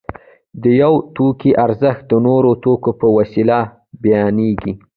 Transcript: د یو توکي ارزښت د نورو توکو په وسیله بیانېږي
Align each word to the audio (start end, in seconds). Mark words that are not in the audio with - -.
د 0.61 0.63
یو 0.81 0.93
توکي 1.15 1.51
ارزښت 1.65 2.03
د 2.11 2.13
نورو 2.27 2.51
توکو 2.63 2.91
په 2.99 3.07
وسیله 3.17 3.57
بیانېږي 4.03 4.73